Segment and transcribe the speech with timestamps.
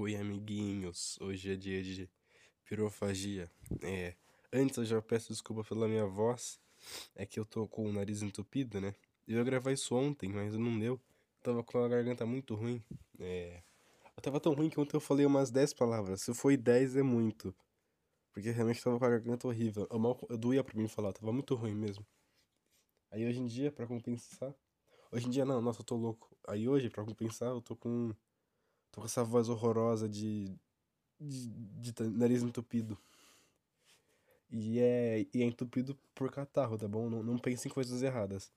[0.00, 1.18] Oi, amiguinhos.
[1.20, 2.08] Hoje é dia de
[2.64, 3.50] pirofagia.
[3.82, 4.14] É,
[4.52, 6.60] antes eu já peço desculpa pela minha voz.
[7.16, 8.94] É que eu tô com o nariz entupido, né?
[9.26, 10.92] Eu ia gravar isso ontem, mas não deu.
[10.92, 12.80] Eu tava com a garganta muito ruim.
[13.18, 13.60] É.
[14.16, 16.22] Eu tava tão ruim que ontem eu falei umas 10 palavras.
[16.22, 17.52] Se foi 10 é muito.
[18.32, 19.88] Porque realmente tava com a garganta horrível.
[19.90, 22.06] Eu, mal, eu doía pra mim falar, tava muito ruim mesmo.
[23.10, 24.54] Aí hoje em dia, pra compensar.
[25.10, 26.30] Hoje em dia não, nossa, eu tô louco.
[26.46, 28.14] Aí hoje, pra compensar, eu tô com
[28.90, 30.54] Tô com essa voz horrorosa de,
[31.20, 32.98] de, de nariz entupido.
[34.50, 37.10] E é, e é entupido por catarro, tá bom?
[37.10, 38.50] Não, não pense em coisas erradas.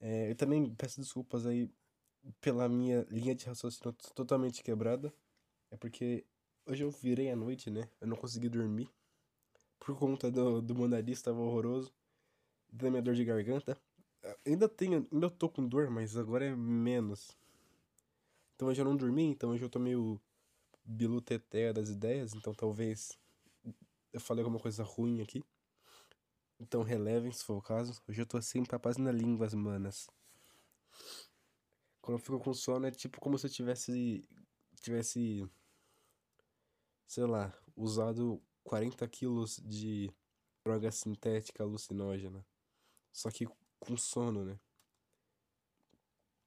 [0.00, 1.70] É, eu também peço desculpas aí
[2.40, 5.12] pela minha linha de raciocínio totalmente quebrada.
[5.70, 6.24] É porque
[6.66, 7.88] hoje eu virei à noite, né?
[8.00, 8.88] Eu não consegui dormir.
[9.80, 11.92] Por conta do, do meu nariz tava horroroso.
[12.70, 13.76] Da minha dor de garganta.
[14.46, 17.36] Ainda tenho, ainda tô com dor, mas agora é menos.
[18.58, 20.20] Então hoje eu não dormi, então hoje eu tô meio
[20.84, 23.16] biluteté das ideias, então talvez
[24.12, 25.44] eu falei alguma coisa ruim aqui.
[26.58, 28.02] Então relevem se for o caso.
[28.08, 30.10] Hoje eu tô assim, papas na língua, as manas.
[32.02, 34.28] Quando eu fico com sono é tipo como se eu tivesse.
[34.80, 35.48] tivesse.
[37.06, 40.12] sei lá, usado 40 quilos de
[40.64, 42.44] droga sintética alucinógena.
[43.12, 43.46] Só que
[43.78, 44.58] com sono, né?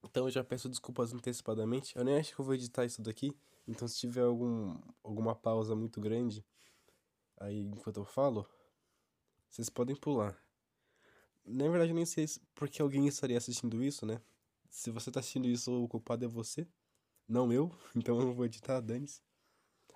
[0.04, 1.96] Então eu já peço desculpas antecipadamente.
[1.96, 3.36] Eu nem acho que eu vou editar isso daqui.
[3.68, 6.44] Então se tiver algum, alguma pausa muito grande
[7.42, 8.48] aí enquanto eu falo,
[9.50, 10.38] vocês podem pular.
[11.44, 14.22] Na verdade eu nem sei porque alguém estaria assistindo isso, né?
[14.70, 16.68] Se você tá assistindo isso, o culpado é você,
[17.28, 17.72] não eu.
[17.96, 19.22] Então eu não vou editar, dane-se.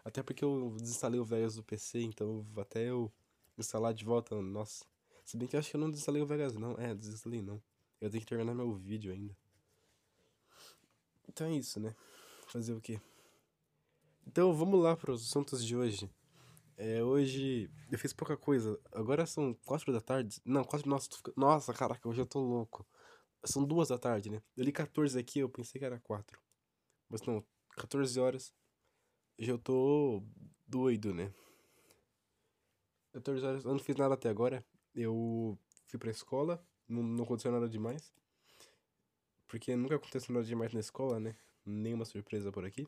[0.03, 3.11] Até porque eu desinstalei o Vegas do PC, então até eu
[3.57, 4.85] instalar de volta, nossa.
[5.23, 6.73] Se bem que eu acho que eu não desinstalei o Vegas não.
[6.73, 7.61] É, desinstalei não.
[8.01, 9.35] Eu tenho que terminar meu vídeo ainda.
[11.35, 11.93] Então é isso, né?
[12.47, 12.97] Fazer o quê?
[14.25, 16.09] Então vamos lá para os assuntos de hoje.
[16.77, 18.79] É, hoje eu fiz pouca coisa.
[18.93, 20.39] Agora são quatro da tarde.
[20.45, 20.89] Não, quatro.
[20.89, 22.87] Nossa, nossa, caraca, hoje eu tô louco.
[23.43, 24.41] São duas da tarde, né?
[24.55, 26.39] Eu li 14 aqui, eu pensei que era quatro.
[27.09, 28.53] Mas não, 14 horas.
[29.37, 30.23] Já eu tô
[30.65, 31.33] doido, né?
[33.11, 34.65] 14 horas, eu não fiz nada até agora.
[34.95, 38.13] Eu fui pra escola, não, não aconteceu nada demais.
[39.47, 41.35] Porque nunca aconteceu nada demais na escola, né?
[41.65, 42.87] Nenhuma surpresa por aqui.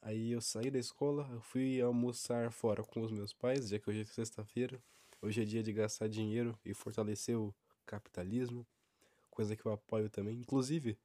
[0.00, 4.02] Aí eu saí da escola, fui almoçar fora com os meus pais, já que hoje
[4.02, 4.82] é sexta-feira.
[5.20, 7.52] Hoje é dia de gastar dinheiro e fortalecer o
[7.84, 8.66] capitalismo,
[9.30, 10.38] coisa que eu apoio também.
[10.38, 10.96] Inclusive,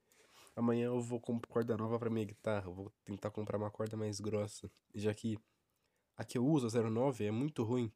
[0.54, 4.20] amanhã eu vou comprar corda nova para minha guitarra, vou tentar comprar uma corda mais
[4.20, 5.36] grossa, já que
[6.16, 7.92] a que eu uso, a 09, é muito ruim.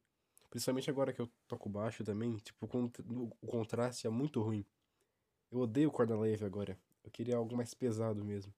[0.49, 2.67] Principalmente agora que eu toco baixo também, tipo,
[3.41, 4.65] o contraste é muito ruim.
[5.51, 6.77] Eu odeio corda leve agora.
[7.03, 8.53] Eu queria algo mais pesado mesmo.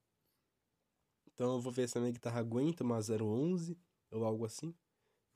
[1.34, 3.78] Então eu vou ver se a minha guitarra aguenta uma 011
[4.12, 4.75] ou algo assim.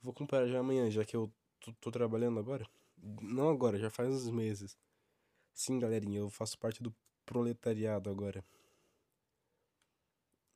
[0.00, 2.66] Vou comprar já amanhã, já que eu tô, tô, trabalhando agora.
[3.22, 4.76] Não agora, já faz uns meses.
[5.54, 6.94] Sim, galerinha, eu faço parte do
[7.24, 8.44] proletariado agora.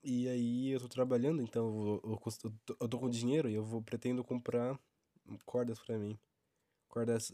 [0.02, 3.82] E aí eu tô trabalhando, então eu, eu, eu, tô com dinheiro e eu vou
[3.82, 4.78] pretendo comprar
[5.44, 6.18] cordas para mim.
[6.88, 7.30] Cordas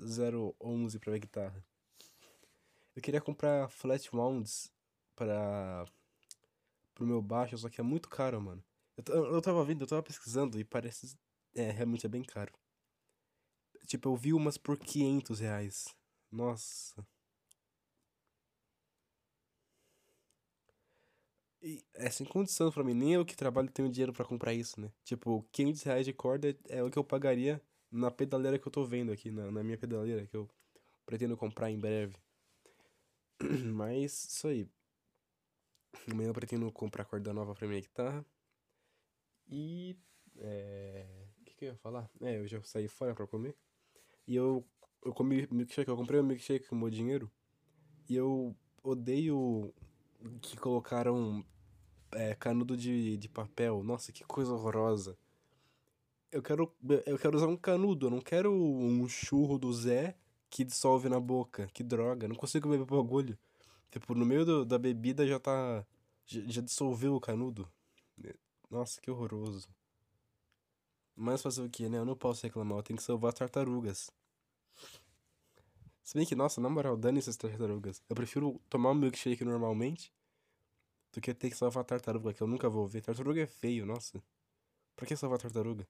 [0.61, 1.65] 011 pra minha guitarra.
[2.97, 4.73] Eu queria comprar flat mounts
[5.15, 5.85] para
[6.95, 8.65] pro meu baixo, só que é muito caro, mano.
[9.09, 11.15] Eu, eu tava vendo, eu tava pesquisando e parece.
[11.55, 12.53] É, realmente é bem caro.
[13.87, 15.95] Tipo, eu vi umas por 500 reais.
[16.33, 17.07] Nossa.
[21.63, 22.95] E é sem condição pra mim.
[22.95, 24.91] Nem eu que trabalho tenho dinheiro para comprar isso, né?
[25.05, 28.85] Tipo, 500 reais de corda é o que eu pagaria na pedaleira que eu tô
[28.85, 30.49] vendo aqui, na, na minha pedaleira, que eu
[31.05, 32.15] pretendo comprar em breve.
[33.75, 34.69] Mas isso aí.
[36.11, 38.25] Amanhã eu pretendo comprar corda nova pra minha guitarra.
[39.49, 39.97] E.
[40.39, 41.07] É...
[41.41, 42.11] O que, que eu ia falar?
[42.21, 43.57] É, eu já saí fora pra comer.
[44.27, 44.67] E eu,
[45.05, 47.31] eu comi milkshake, eu comprei um milkshake com o meu dinheiro.
[48.09, 49.73] E eu odeio
[50.41, 51.45] que colocaram
[52.13, 53.83] é, canudo de, de papel.
[53.83, 55.17] Nossa, que coisa horrorosa.
[56.33, 56.75] Eu quero,
[57.07, 60.17] eu quero usar um canudo, eu não quero um churro do Zé
[60.57, 61.69] que dissolve na boca.
[61.75, 63.39] Que droga, não consigo beber o bagulho.
[63.91, 65.85] Tipo, no meio do, da bebida já tá.
[66.25, 67.71] Já, já dissolveu o canudo.
[68.71, 69.69] Nossa, que horroroso.
[71.15, 71.99] Mas fazer o que, né?
[71.99, 74.11] Eu não posso reclamar, eu tenho que salvar tartarugas.
[76.03, 78.03] Se bem que, nossa, na moral, dane essas tartarugas.
[78.09, 80.11] Eu prefiro tomar um milkshake normalmente
[81.13, 83.03] do que ter que salvar tartaruga, que eu nunca vou ver.
[83.03, 84.23] Tartaruga é feio, nossa.
[84.95, 85.87] Pra que salvar tartaruga?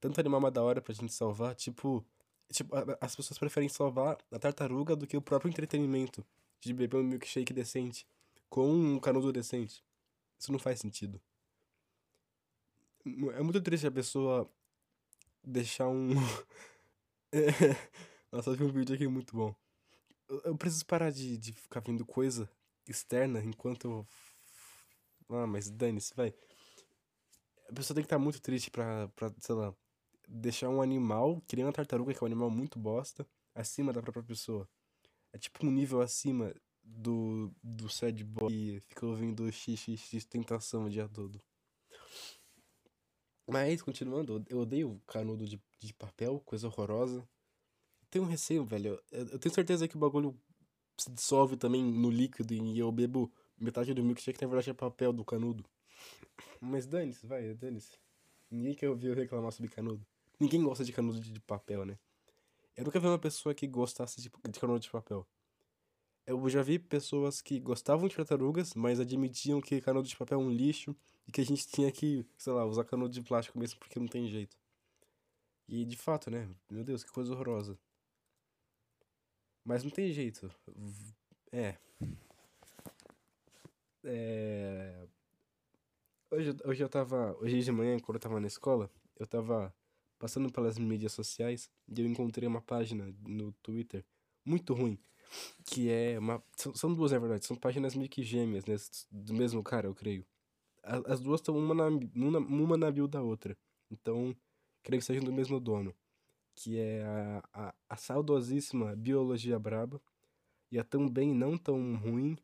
[0.00, 2.04] Tanto animal mais da hora pra gente salvar, tipo,
[2.50, 6.24] Tipo, as pessoas preferem salvar a tartaruga do que o próprio entretenimento
[6.60, 8.06] de beber um milkshake decente
[8.48, 9.82] com um canudo decente.
[10.38, 11.20] Isso não faz sentido.
[13.34, 14.48] É muito triste a pessoa
[15.42, 16.10] deixar um.
[18.30, 19.54] Nossa, eu vi um vídeo aqui muito bom.
[20.44, 22.48] Eu preciso parar de, de ficar vendo coisa
[22.88, 24.06] externa enquanto eu.
[25.30, 26.34] Ah, mas dane-se, vai.
[27.68, 29.74] A pessoa tem que estar muito triste pra, pra, sei lá,
[30.32, 34.24] deixar um animal, nem uma tartaruga, que é um animal muito bosta, acima da própria
[34.24, 34.68] pessoa.
[35.32, 40.90] É tipo um nível acima do, do sad boy que fica ouvindo xxx tentação o
[40.90, 41.40] dia todo.
[43.46, 47.28] Mas, continuando, eu odeio canudo de, de papel, coisa horrorosa.
[48.08, 49.02] Tenho um receio, velho.
[49.10, 50.38] Eu, eu tenho certeza que o bagulho
[50.96, 55.12] se dissolve também no líquido e eu bebo metade do milkshake, na verdade é papel
[55.12, 55.64] do canudo.
[56.60, 57.98] Mas dane-se, vai, dane-se.
[58.50, 60.06] Ninguém quer ouvir eu reclamar sobre canudo.
[60.42, 61.96] Ninguém gosta de canudo de papel, né?
[62.76, 64.28] Eu nunca vi uma pessoa que gostasse de,
[64.58, 65.24] canudo de papel.
[66.26, 70.42] Eu já vi pessoas que gostavam de tartarugas, mas admitiam que canudo de papel é
[70.42, 70.96] um lixo
[71.28, 74.08] e que a gente tinha que, sei lá, usar canudo de plástico mesmo porque não
[74.08, 74.56] tem jeito.
[75.68, 76.50] E de fato, né?
[76.68, 77.78] Meu Deus, que coisa horrorosa.
[79.64, 80.52] Mas não tem jeito.
[81.52, 81.76] É.
[84.02, 85.06] É.
[86.32, 87.36] Hoje, hoje eu tava.
[87.40, 88.90] Hoje de manhã, quando eu tava na escola,
[89.20, 89.72] eu tava
[90.22, 94.04] passando pelas mídias sociais e eu encontrei uma página no Twitter
[94.44, 94.96] muito ruim.
[95.64, 96.40] Que é uma.
[96.74, 97.44] São, duas, na verdade.
[97.44, 98.76] São páginas meio que gêmeas, né?
[99.10, 100.24] Do mesmo cara, eu creio.
[100.80, 103.58] As, duas estão uma na, uma, uma na bio da outra.
[103.90, 104.36] Então,
[104.84, 105.92] creio que sejam do mesmo dono.
[106.54, 110.00] Que é a, a, a saudosíssima Biologia Braba
[110.70, 112.38] e a também não tão ruim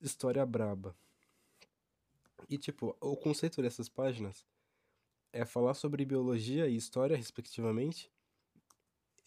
[0.00, 0.94] História Braba.
[2.48, 4.46] E, tipo, o conceito dessas páginas
[5.36, 8.10] é falar sobre biologia e história, respectivamente,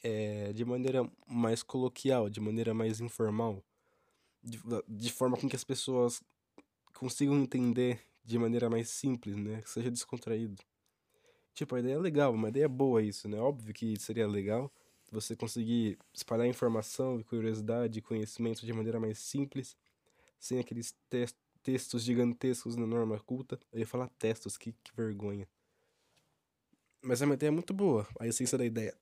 [0.04, 3.64] é, de maneira mais coloquial, de maneira mais informal,
[4.42, 6.22] de, de forma com que as pessoas
[6.94, 9.62] consigam entender de maneira mais simples, né?
[9.62, 10.62] Que seja descontraído.
[11.54, 13.40] Tipo, a ideia é legal, uma ideia boa isso, né?
[13.40, 14.72] Óbvio que seria legal
[15.12, 19.76] você conseguir espalhar informação, curiosidade, conhecimento de maneira mais simples,
[20.40, 23.60] sem aqueles textos textos gigantescos na norma culta.
[23.72, 25.48] Eu ia falar textos, que, que vergonha.
[27.02, 28.96] Mas é uma ideia muito boa, a essência da ideia.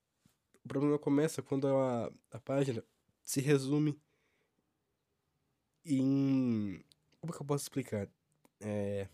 [0.63, 2.83] O problema começa quando a, a página
[3.23, 3.99] se resume
[5.85, 6.83] em.
[7.19, 8.07] Como que eu posso explicar?
[8.59, 9.07] É.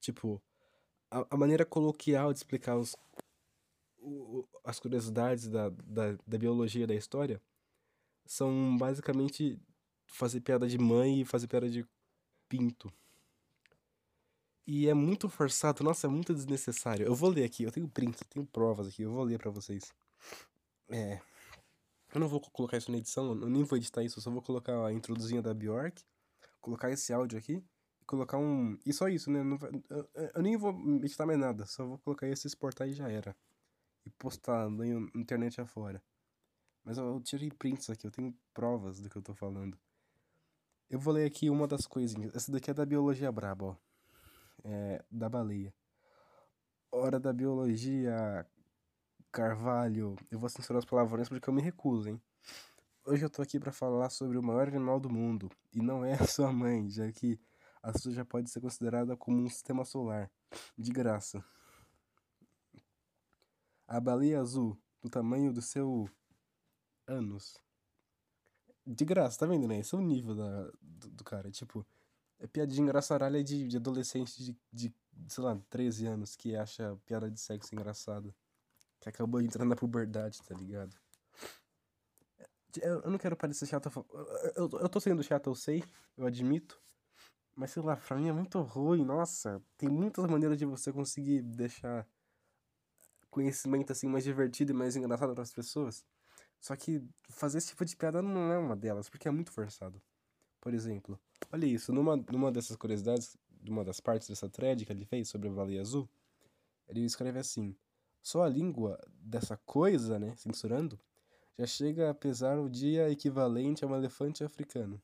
[0.00, 0.40] Tipo,
[1.10, 2.96] a, a maneira coloquial de explicar os,
[3.98, 7.42] o, as curiosidades da, da, da biologia da história
[8.26, 9.58] são basicamente
[10.06, 11.86] fazer piada de mãe e fazer piada de
[12.48, 12.92] pinto.
[14.72, 17.04] E é muito forçado, nossa, é muito desnecessário.
[17.04, 19.50] Eu vou ler aqui, eu tenho prints, eu tenho provas aqui, eu vou ler para
[19.50, 19.92] vocês.
[20.88, 21.20] É.
[22.14, 24.40] Eu não vou colocar isso na edição, eu nem vou editar isso, eu só vou
[24.40, 26.04] colocar a introduzinha da Bjork,
[26.60, 27.64] colocar esse áudio aqui
[28.00, 28.78] e colocar um.
[28.86, 29.40] E só isso, né?
[29.90, 33.34] Eu, eu, nem vou editar mais nada, só vou colocar esse exportar e já era.
[34.06, 36.00] E postar na internet afora.
[36.84, 39.76] Mas eu, eu tirei prints aqui, eu tenho provas do que eu tô falando.
[40.88, 42.32] Eu vou ler aqui uma das coisinhas.
[42.36, 43.89] Essa daqui é da biologia braba, ó.
[44.64, 45.74] É, da baleia.
[46.92, 48.46] Hora da biologia,
[49.32, 50.16] Carvalho.
[50.30, 52.20] Eu vou censurar as palavrões porque eu me recuso, hein?
[53.04, 55.50] Hoje eu tô aqui para falar sobre o maior animal do mundo.
[55.72, 57.40] E não é a sua mãe, já que
[57.82, 60.30] a sua já pode ser considerada como um sistema solar.
[60.76, 61.44] De graça.
[63.86, 66.08] A baleia azul, do tamanho do seu
[67.06, 67.58] ânus
[68.86, 69.78] de graça, tá vendo, né?
[69.78, 71.50] Esse é o nível da, do, do cara.
[71.50, 71.86] Tipo,
[72.40, 74.94] é piadinha engraçaralha de, de adolescente de, de,
[75.28, 78.34] sei lá, 13 anos que acha piada de sexo engraçada.
[78.98, 80.94] Que acabou entrando na puberdade, tá ligado?
[82.82, 83.90] Eu, eu não quero parecer chato.
[84.12, 85.84] Eu, eu, eu tô sendo chato, eu sei,
[86.16, 86.80] eu admito.
[87.54, 89.62] Mas sei lá, pra mim é muito ruim, nossa.
[89.76, 92.06] Tem muitas maneiras de você conseguir deixar
[93.30, 96.04] conhecimento assim mais divertido e mais engraçado para as pessoas.
[96.60, 100.00] Só que fazer esse tipo de piada não é uma delas, porque é muito forçado.
[100.60, 101.18] Por exemplo,
[101.52, 105.48] olha isso, numa, numa dessas curiosidades, numa das partes dessa thread que ele fez sobre
[105.48, 106.08] a baleia azul,
[106.88, 107.76] ele escreve assim:
[108.22, 110.98] Só a língua dessa coisa, né, censurando,
[111.58, 115.00] já chega a pesar o dia equivalente a um elefante africano.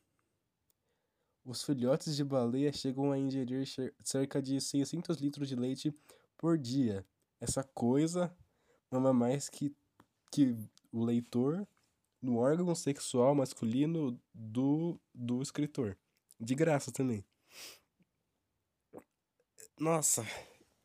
[1.44, 3.66] Os filhotes de baleia chegam a ingerir
[4.02, 5.94] cerca de 600 litros de leite
[6.36, 7.06] por dia.
[7.40, 8.34] Essa coisa
[8.90, 9.74] mama mais que,
[10.32, 10.56] que
[10.90, 11.66] o leitor
[12.20, 15.96] no órgão sexual masculino do, do escritor.
[16.38, 17.24] De graça também.
[19.78, 20.24] Nossa,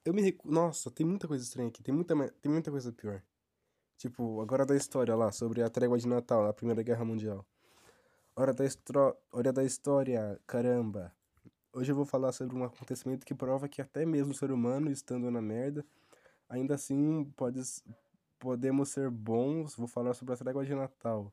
[0.03, 0.49] eu me recu...
[0.49, 3.21] Nossa, tem muita coisa estranha aqui, tem muita, tem muita coisa pior.
[3.97, 7.45] Tipo, agora da história lá, sobre a trégua de Natal, a Primeira Guerra Mundial.
[8.35, 9.15] Hora da, estro...
[9.31, 11.13] Hora da história, caramba.
[11.73, 14.91] Hoje eu vou falar sobre um acontecimento que prova que até mesmo o ser humano,
[14.91, 15.85] estando na merda,
[16.49, 17.61] ainda assim pode,
[18.39, 19.75] podemos ser bons.
[19.75, 21.31] Vou falar sobre a trégua de Natal.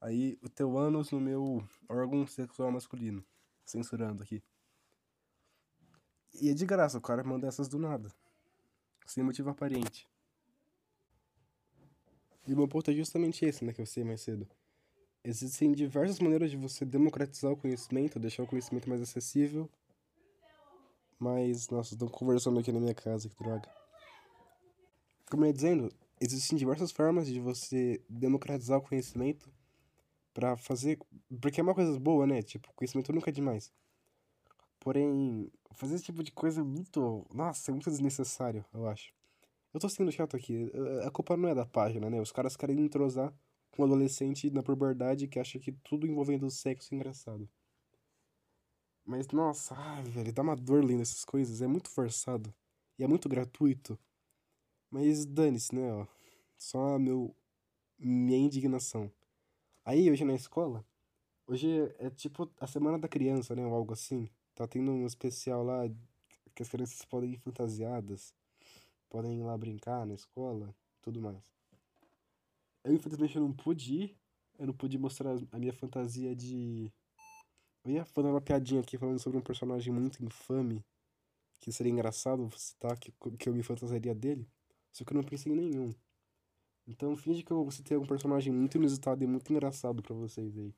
[0.00, 3.24] Aí, o teu ânus no meu órgão sexual masculino.
[3.70, 4.42] Censurando aqui.
[6.34, 8.12] E é de graça, o cara manda essas do nada.
[9.06, 10.08] Sem motivo aparente.
[12.48, 14.48] E o meu ponto é justamente esse, né, que eu sei mais cedo.
[15.22, 19.70] Existem diversas maneiras de você democratizar o conhecimento, deixar o conhecimento mais acessível.
[21.16, 23.70] Mas, nossa, estão conversando aqui na minha casa, que droga.
[25.30, 29.48] Como eu ia dizendo, existem diversas formas de você democratizar o conhecimento
[30.34, 30.98] para fazer.
[31.40, 32.42] Porque é uma coisa boa, né?
[32.42, 33.72] Tipo, conhecimento nunca é demais.
[34.78, 37.26] Porém, fazer esse tipo de coisa é muito.
[37.32, 39.12] Nossa, é muito desnecessário, eu acho.
[39.72, 40.70] Eu tô sendo chato aqui.
[41.06, 42.20] A culpa não é da página, né?
[42.20, 43.32] Os caras querem entrosar
[43.70, 47.48] com um adolescente na puberdade que acha que tudo envolvendo sexo é engraçado.
[49.04, 51.62] Mas, nossa, ai, velho, dá uma dor lendo essas coisas.
[51.62, 52.52] É muito forçado.
[52.98, 53.98] E é muito gratuito.
[54.90, 56.06] Mas dane-se, né, ó.
[56.56, 57.34] Só meu,
[57.98, 59.10] minha indignação.
[59.90, 60.86] Aí, hoje na escola,
[61.48, 61.68] hoje
[61.98, 64.30] é tipo a semana da criança, né, ou algo assim.
[64.54, 65.80] Tá tendo um especial lá
[66.54, 68.32] que as crianças podem ir fantasiadas.
[69.08, 71.42] Podem ir lá brincar na escola, tudo mais.
[72.84, 74.16] Eu, infelizmente, não pude ir.
[74.60, 76.92] Eu não pude mostrar a minha fantasia de.
[77.84, 80.84] Eu ia fazer uma piadinha aqui falando sobre um personagem muito infame.
[81.58, 84.48] Que seria engraçado citar que, que eu me fantasiaria dele.
[84.92, 85.92] Só que eu não pensei em nenhum.
[86.90, 90.74] Então finge que eu citei algum personagem muito inusitado e muito engraçado para vocês aí.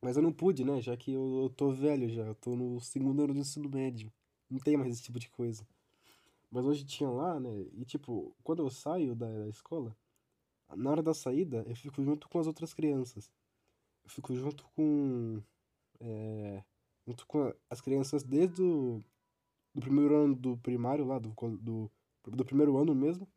[0.00, 0.80] Mas eu não pude, né?
[0.80, 2.22] Já que eu, eu tô velho já.
[2.22, 4.12] Eu tô no segundo ano do ensino médio.
[4.48, 5.66] Não tem mais esse tipo de coisa.
[6.50, 7.50] Mas hoje tinha lá, né?
[7.72, 9.96] E tipo, quando eu saio da, da escola,
[10.76, 13.30] na hora da saída, eu fico junto com as outras crianças.
[14.04, 15.42] Eu fico junto com.
[16.00, 16.62] É,
[17.06, 19.02] junto com as crianças desde o
[19.74, 21.90] do primeiro ano do primário lá, do, do
[22.26, 23.28] do primeiro ano mesmo,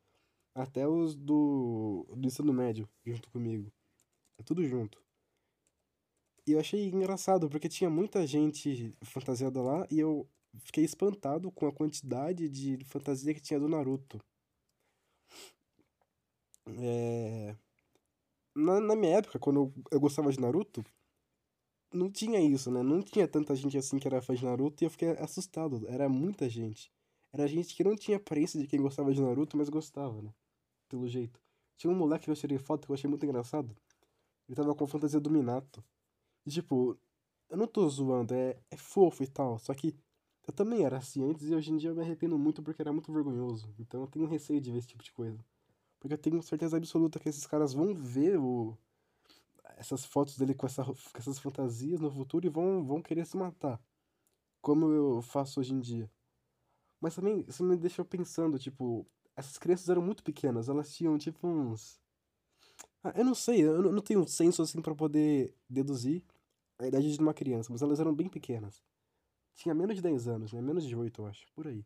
[0.53, 3.71] até os do, do ensino médio, junto comigo.
[4.37, 5.01] É tudo junto.
[6.45, 10.27] E eu achei engraçado, porque tinha muita gente fantasiada lá e eu
[10.63, 14.19] fiquei espantado com a quantidade de fantasia que tinha do Naruto.
[16.79, 17.55] É...
[18.55, 20.83] Na, na minha época, quando eu, eu gostava de Naruto,
[21.93, 22.81] não tinha isso, né?
[22.83, 25.87] Não tinha tanta gente assim que era fã de Naruto e eu fiquei assustado.
[25.87, 26.91] Era muita gente.
[27.33, 30.33] Era gente que não tinha aparência de quem gostava de Naruto, mas gostava, né?
[30.91, 31.39] Pelo jeito.
[31.77, 33.73] Tinha um moleque que eu tirei foto que eu achei muito engraçado.
[34.45, 35.81] Ele tava com a fantasia do Minato.
[36.45, 36.99] E tipo,
[37.49, 39.57] eu não tô zoando, é, é fofo e tal.
[39.57, 39.95] Só que
[40.45, 42.91] eu também era assim antes e hoje em dia eu me arrependo muito porque era
[42.91, 43.73] muito vergonhoso.
[43.79, 45.39] Então eu tenho receio de ver esse tipo de coisa.
[45.97, 48.77] Porque eu tenho certeza absoluta que esses caras vão ver o,
[49.77, 53.37] essas fotos dele com, essa, com essas fantasias no futuro e vão, vão querer se
[53.37, 53.81] matar.
[54.59, 56.11] Como eu faço hoje em dia.
[56.99, 59.07] Mas também isso me deixou pensando, tipo,
[59.41, 61.99] essas crianças eram muito pequenas, elas tinham tipo uns.
[63.03, 66.23] Ah, eu não sei, eu não tenho um senso assim para poder deduzir
[66.79, 68.81] a idade de uma criança, mas elas eram bem pequenas.
[69.55, 70.61] Tinha menos de 10 anos, né?
[70.61, 71.85] Menos de 8, eu acho, por aí.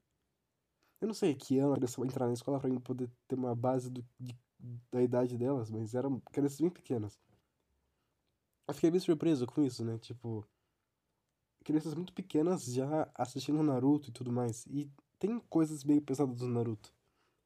[1.01, 3.55] Eu não sei que ano a criança vai entrar na escola pra poder ter uma
[3.55, 4.37] base do, de,
[4.91, 7.19] da idade delas, mas eram crianças bem pequenas.
[8.67, 9.97] Eu fiquei bem surpreso com isso, né?
[9.99, 10.45] Tipo,
[11.63, 14.65] crianças muito pequenas já assistindo Naruto e tudo mais.
[14.67, 16.93] E tem coisas meio pesadas do Naruto.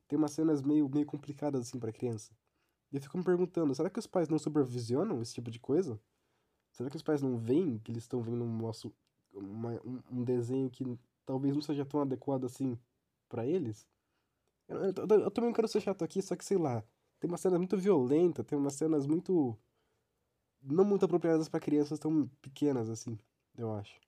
[0.10, 2.34] Tem umas cenas meio, meio complicadas assim para criança.
[2.92, 6.02] E eu fico me perguntando, será que os pais não supervisionam esse tipo de coisa?
[6.72, 8.92] Será que os pais não veem que eles estão vendo um, nosso,
[9.32, 10.84] uma, um, um, desenho que
[11.28, 12.76] talvez não seja tão adequado assim
[13.30, 13.88] para eles?
[14.68, 16.84] Eu, eu, eu, eu, também não quero ser chato aqui, só que sei lá.
[17.20, 19.56] Tem umas cenas muito violentas, tem umas cenas muito.
[20.64, 23.16] não muito apropriadas para crianças tão pequenas assim,
[23.56, 24.00] eu acho.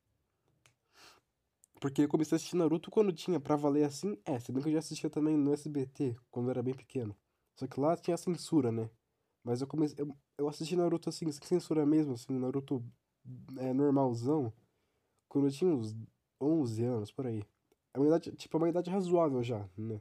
[1.82, 4.16] Porque eu comecei a assistir Naruto quando tinha pra valer assim.
[4.24, 7.18] É, se bem que eu já assistia também no SBT, quando era bem pequeno.
[7.56, 8.88] Só que lá tinha censura, né?
[9.44, 9.96] Mas eu comecei.
[10.00, 12.86] Eu, eu assisti Naruto assim, sem censura mesmo, assim, Naruto
[13.58, 14.54] é, normalzão.
[15.28, 15.96] Quando eu tinha uns
[16.40, 17.44] 11 anos, por aí.
[17.96, 20.00] É uma idade, tipo, é uma idade razoável já, né?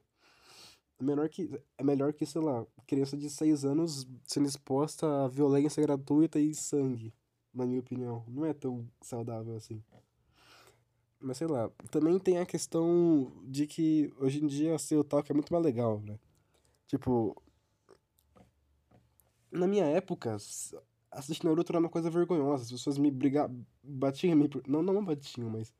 [1.25, 5.83] É que, é melhor que, sei lá, criança de 6 anos sendo exposta a violência
[5.83, 7.15] gratuita e sangue,
[7.55, 8.23] na minha opinião.
[8.29, 9.83] Não é tão saudável assim.
[11.21, 15.35] Mas sei lá, também tem a questão de que hoje em dia ser otaku é
[15.35, 16.19] muito mais legal, né?
[16.87, 17.37] Tipo.
[19.53, 20.37] Na minha época,
[21.11, 22.65] assistir Naruto era uma coisa vergonhosa.
[22.65, 23.67] As pessoas me brigavam.
[23.83, 24.49] Batiam me.
[24.67, 25.75] Não, não batiam, mas.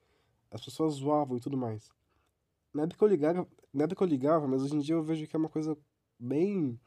[0.51, 1.89] As pessoas zoavam e tudo mais.
[2.75, 3.49] Na época eu ligava.
[3.73, 5.77] Na época eu ligava, mas hoje em dia eu vejo que é uma coisa
[6.19, 6.79] bem.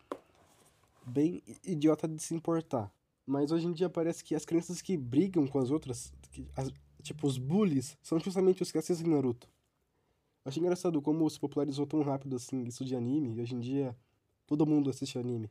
[1.07, 2.93] bem idiota de se importar.
[3.25, 6.13] Mas hoje em dia parece que as crianças que brigam com as outras.
[6.31, 6.71] Que, as,
[7.03, 9.47] tipo, os bullies são justamente os que assistem Naruto.
[10.45, 13.59] Eu achei engraçado como se popularizou tão rápido assim isso de anime, e hoje em
[13.59, 13.95] dia
[14.47, 15.49] todo mundo assiste anime.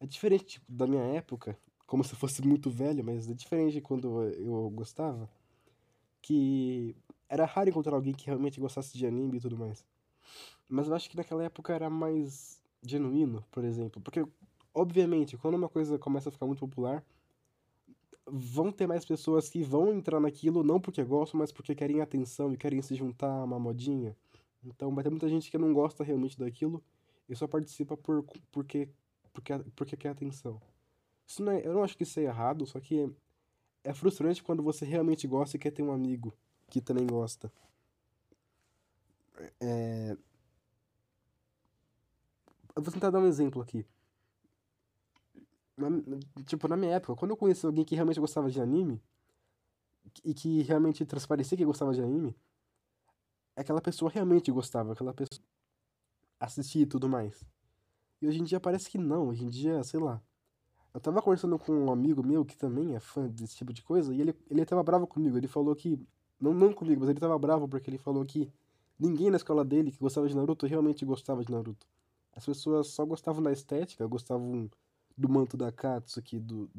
[0.00, 4.22] É diferente tipo, da minha época, como se fosse muito velho, mas é diferente quando
[4.24, 5.28] eu gostava,
[6.20, 6.94] que
[7.28, 9.84] era raro encontrar alguém que realmente gostasse de anime e tudo mais.
[10.68, 14.24] Mas eu acho que naquela época era mais genuíno, por exemplo, porque
[14.72, 17.04] obviamente, quando uma coisa começa a ficar muito popular,
[18.30, 22.52] vão ter mais pessoas que vão entrar naquilo não porque gostam, mas porque querem atenção
[22.52, 24.16] e querem se juntar a uma modinha.
[24.64, 26.82] Então vai ter muita gente que não gosta realmente daquilo
[27.28, 28.88] e só participa por, porque,
[29.32, 30.60] porque, porque quer atenção.
[31.26, 33.00] Isso não é, eu não acho que isso é errado, só que
[33.84, 36.34] é, é frustrante quando você realmente gosta e quer ter um amigo
[36.70, 37.52] que também gosta.
[39.60, 40.16] É...
[42.74, 43.84] Eu vou tentar dar um exemplo aqui.
[45.78, 45.88] Na,
[46.44, 49.00] tipo, na minha época, quando eu conheci alguém que realmente gostava de anime,
[50.24, 52.36] e que realmente transparecia que gostava de anime,
[53.56, 55.40] aquela pessoa realmente gostava, aquela pessoa
[56.40, 57.44] assistia e tudo mais.
[58.20, 60.20] E hoje em dia parece que não, hoje em dia, sei lá.
[60.92, 64.14] Eu tava conversando com um amigo meu que também é fã desse tipo de coisa,
[64.14, 65.36] e ele, ele tava bravo comigo.
[65.36, 66.00] Ele falou que.
[66.40, 68.50] Não, não comigo, mas ele tava bravo porque ele falou que
[68.98, 71.86] ninguém na escola dele que gostava de Naruto realmente gostava de Naruto.
[72.32, 74.70] As pessoas só gostavam da estética, gostavam
[75.18, 76.70] do manto da Katsuki, do,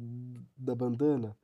[0.56, 1.36] da bandana,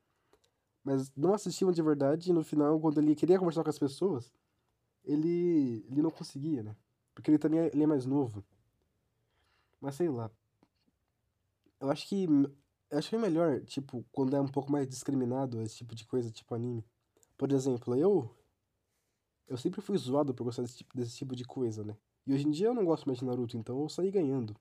[0.83, 4.33] mas não assistiam de verdade e no final, quando ele queria conversar com as pessoas,
[5.05, 6.75] ele, ele não conseguia, né?
[7.15, 8.43] Porque ele também é, ele é mais novo.
[9.81, 10.31] Mas sei lá.
[11.79, 12.25] Eu acho que.
[12.89, 16.07] Eu acho que é melhor, tipo, quando é um pouco mais discriminado esse tipo de
[16.07, 16.85] coisa, tipo anime.
[17.37, 18.31] Por exemplo, eu.
[19.47, 21.97] Eu sempre fui zoado por gostar desse tipo, desse tipo de coisa, né?
[22.27, 24.57] E hoje em dia eu não gosto mais de Naruto, então eu saí ganhando.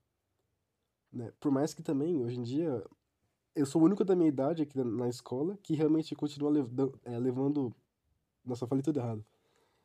[1.12, 1.32] Né?
[1.40, 2.84] Por mais que também, hoje em dia,
[3.54, 6.98] eu sou o único da minha idade aqui na escola que realmente continua levando.
[7.04, 7.74] É, levando...
[8.44, 9.24] Nossa, falei tudo errado.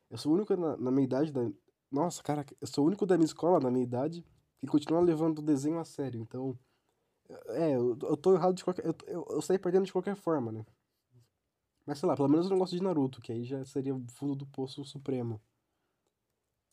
[0.09, 1.49] Eu sou o único na, na minha idade da.
[1.89, 4.25] Nossa, cara, eu sou o único da minha escola, na minha idade,
[4.59, 6.19] que continua levando o desenho a sério.
[6.21, 6.57] Então.
[7.49, 8.85] É, eu, eu tô errado de qualquer.
[8.85, 10.65] Eu, eu, eu saí perdendo de qualquer forma, né?
[11.85, 14.05] Mas sei lá, pelo menos eu não gosto de Naruto, que aí já seria o
[14.09, 15.41] fundo do poço supremo.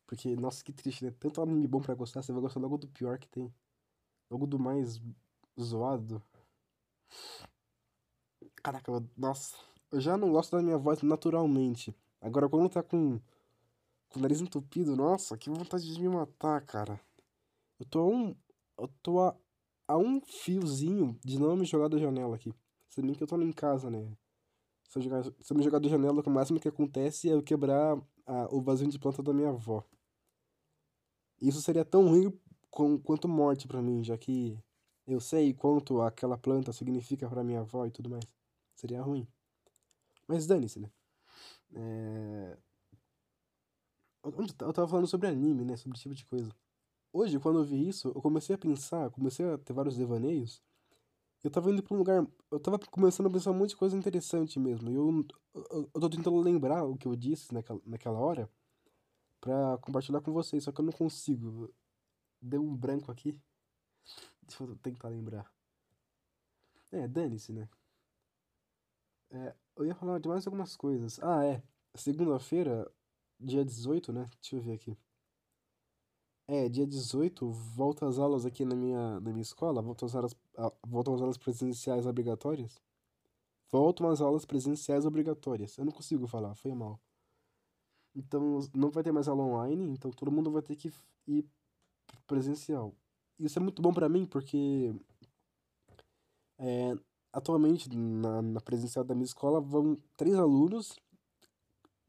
[0.07, 1.15] Porque, nossa, que triste, né?
[1.19, 3.53] Tanto anime bom pra gostar, você vai gostar logo do pior que tem.
[4.31, 5.01] Logo do mais
[5.59, 6.23] zoado.
[8.63, 9.57] Caraca, eu, nossa.
[9.91, 11.95] Eu já não gosto da minha voz naturalmente.
[12.21, 13.19] Agora, quando tá com,
[14.11, 17.01] com o nariz entupido, nossa, que vontade de me matar, cara.
[17.79, 18.37] Eu tô a um.
[18.77, 19.35] Eu tô a,
[19.87, 22.53] a um fiozinho de não me jogar da janela aqui.
[22.89, 24.17] Se bem que eu tô em casa, né?
[24.85, 27.43] Se eu, jogar, se eu me jogar da janela, o máximo que acontece é eu
[27.43, 29.85] quebrar a, o vasinho de planta da minha avó.
[31.41, 32.33] Isso seria tão ruim
[32.79, 34.57] com, quanto morte para mim, já que
[35.05, 38.25] eu sei quanto aquela planta significa para minha avó e tudo mais.
[38.77, 39.27] Seria ruim.
[40.29, 40.89] Mas dane-se, né?
[41.75, 42.57] É...
[44.23, 45.77] Onde eu tava falando sobre anime, né?
[45.77, 46.55] Sobre esse tipo de coisa.
[47.13, 50.63] Hoje, quando eu vi isso, eu comecei a pensar, comecei a ter vários devaneios.
[51.43, 52.25] Eu tava indo pra um lugar.
[52.49, 54.89] Eu tava começando a pensar um monte de coisa interessante mesmo.
[54.89, 58.49] E eu, eu, eu tô tentando lembrar o que eu disse naquela, naquela hora
[59.41, 61.73] pra compartilhar com vocês, só que eu não consigo.
[62.41, 63.39] Deu um branco aqui.
[64.43, 65.53] Deixa eu tentar lembrar.
[66.91, 67.69] É, dane-se, né?
[69.31, 71.19] É, eu ia falar de mais algumas coisas.
[71.23, 71.63] Ah, é.
[71.95, 72.91] Segunda-feira,
[73.39, 74.29] dia 18, né?
[74.41, 74.97] Deixa eu ver aqui.
[76.47, 80.35] É, dia 18, volta às aulas aqui na minha, na minha escola, voltam às aulas,
[81.21, 82.81] aulas presenciais obrigatórias.
[83.71, 85.77] Voltam às aulas presenciais obrigatórias.
[85.77, 86.99] Eu não consigo falar, foi mal.
[88.15, 90.91] Então, não vai ter mais aula online, então todo mundo vai ter que
[91.27, 91.47] ir
[92.27, 92.95] presencial.
[93.39, 94.93] Isso é muito bom para mim, porque
[96.59, 96.95] é,
[97.33, 100.99] atualmente na, na presencial da minha escola vão três alunos,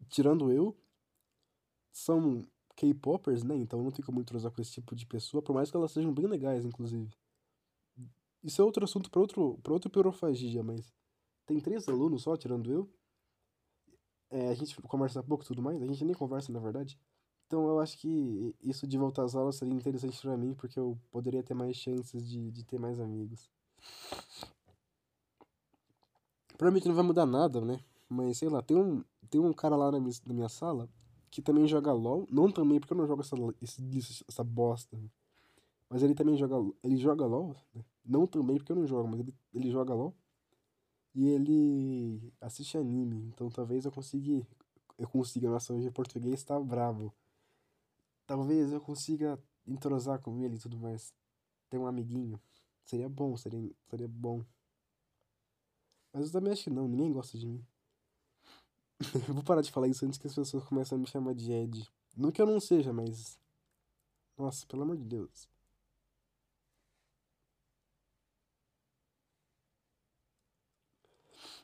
[0.10, 0.76] tirando eu,
[1.92, 2.44] são
[2.76, 3.56] K-popers, né?
[3.56, 6.14] Então não tem como entrosar com esse tipo de pessoa, por mais que elas sejam
[6.14, 7.10] bem legais, inclusive.
[8.44, 10.94] Isso é outro assunto para outro, pra outro pirofagia, mas
[11.46, 12.90] tem três alunos só, tirando eu.
[14.32, 16.98] É, a gente conversa pouco e tudo mais, a gente nem conversa, na verdade.
[17.50, 20.96] Então eu acho que isso de voltar às aulas seria interessante para mim, porque eu
[21.10, 23.50] poderia ter mais chances de, de ter mais amigos.
[26.56, 27.80] Provavelmente não vai mudar nada, né?
[28.08, 30.88] Mas sei lá, tem um, tem um cara lá na minha, na minha sala
[31.32, 32.28] que também joga LOL.
[32.30, 34.96] Não também, porque eu não jogo essa, esse, essa bosta.
[35.90, 36.56] Mas ele também joga.
[36.84, 37.56] Ele joga LOL.
[37.74, 37.84] Né?
[38.06, 40.14] Não também, porque eu não jogo, mas ele, ele joga LOL.
[41.16, 43.26] E ele assiste anime.
[43.34, 44.46] Então talvez eu consiga.
[45.00, 45.50] Eu consiga.
[45.50, 47.12] Nossa, hoje em português tá bravo.
[48.30, 51.12] Talvez eu consiga entrosar com ele e tudo mais.
[51.68, 52.40] Ter um amiguinho.
[52.86, 54.46] Seria bom, seria, seria bom.
[56.14, 57.66] Mas eu também acho que não, ninguém gosta de mim.
[59.28, 61.52] Eu vou parar de falar isso antes que as pessoas comecem a me chamar de
[61.52, 61.90] Ed.
[62.16, 63.40] Não que eu não seja, mas.
[64.38, 65.50] Nossa, pelo amor de Deus.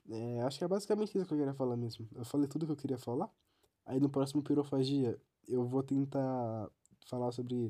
[0.10, 2.08] É, acho que é basicamente isso que eu queria falar mesmo.
[2.16, 3.30] Eu falei tudo que eu queria falar.
[3.86, 6.70] Aí no próximo Pirofagia eu vou tentar
[7.08, 7.70] falar sobre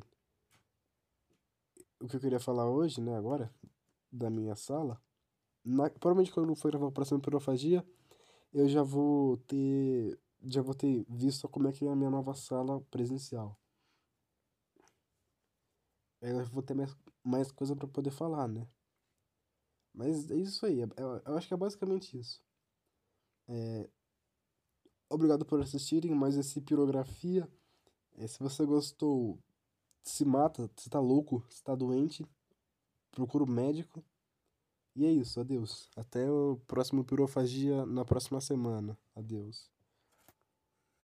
[2.00, 3.52] o que eu queria falar hoje, né, agora,
[4.10, 5.00] da minha sala.
[5.64, 7.84] Na, provavelmente quando for gravar o próximo Pirofagia,
[8.52, 12.34] eu já vou ter já vou ter visto como é que é a minha nova
[12.34, 13.58] sala presencial.
[16.22, 18.68] Aí eu vou ter mais, mais coisa para poder falar, né?
[19.92, 20.88] Mas é isso aí, eu,
[21.26, 22.42] eu acho que é basicamente isso.
[23.48, 23.88] É,
[25.08, 27.48] obrigado por assistirem mais esse Pirografia.
[28.18, 29.38] É, se você gostou,
[30.02, 32.26] se mata, se tá louco, se tá doente,
[33.10, 34.04] procura o um médico.
[34.94, 35.90] E é isso, adeus.
[35.96, 38.96] Até o próximo Pirofagia na próxima semana.
[39.14, 39.75] Adeus.